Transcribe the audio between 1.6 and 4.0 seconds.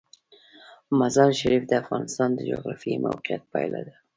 د افغانستان د جغرافیایي موقیعت پایله ده.